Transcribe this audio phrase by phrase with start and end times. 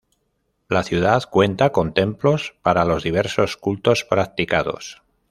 [0.67, 5.03] La ciudad cuenta con templos para los diversos cultos practicados.